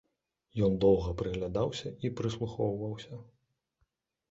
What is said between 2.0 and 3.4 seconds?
і прыслухоўваўся.